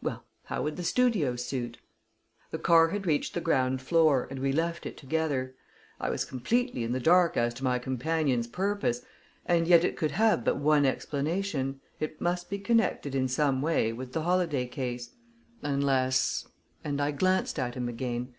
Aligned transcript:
"Well, 0.00 0.24
how 0.44 0.62
would 0.62 0.76
the 0.78 0.82
Studio 0.82 1.36
suit?" 1.36 1.76
The 2.52 2.58
car 2.58 2.88
had 2.88 3.04
reached 3.06 3.34
the 3.34 3.40
ground 3.42 3.82
floor, 3.82 4.26
and 4.30 4.38
we 4.38 4.50
left 4.50 4.86
it 4.86 4.96
together. 4.96 5.56
I 6.00 6.08
was 6.08 6.24
completely 6.24 6.84
in 6.84 6.92
the 6.92 7.00
dark 7.00 7.36
as 7.36 7.52
to 7.52 7.64
my 7.64 7.78
companion's 7.78 8.46
purpose, 8.46 9.02
and 9.44 9.68
yet 9.68 9.84
it 9.84 9.98
could 9.98 10.12
have 10.12 10.42
but 10.42 10.56
one 10.56 10.86
explanation 10.86 11.82
it 12.00 12.18
must 12.18 12.48
be 12.48 12.58
connected 12.58 13.14
in 13.14 13.28
some 13.28 13.60
way 13.60 13.92
with 13.92 14.14
the 14.14 14.22
Holladay 14.22 14.68
case. 14.68 15.10
Unless 15.60 16.48
and 16.82 16.98
I 16.98 17.10
glanced 17.10 17.58
at 17.58 17.74
him 17.74 17.86
again. 17.86 18.32